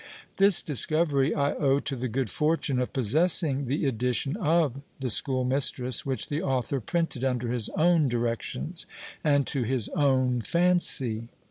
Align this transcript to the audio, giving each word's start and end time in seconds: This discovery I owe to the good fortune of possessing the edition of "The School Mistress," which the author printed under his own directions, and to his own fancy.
This 0.37 0.63
discovery 0.63 1.31
I 1.35 1.53
owe 1.53 1.77
to 1.77 1.95
the 1.95 2.09
good 2.09 2.31
fortune 2.31 2.79
of 2.79 2.91
possessing 2.91 3.67
the 3.67 3.85
edition 3.85 4.35
of 4.35 4.81
"The 4.99 5.11
School 5.11 5.43
Mistress," 5.45 6.07
which 6.07 6.27
the 6.27 6.41
author 6.41 6.79
printed 6.81 7.23
under 7.23 7.51
his 7.51 7.69
own 7.77 8.07
directions, 8.07 8.87
and 9.23 9.45
to 9.45 9.61
his 9.61 9.89
own 9.89 10.41
fancy. 10.41 11.27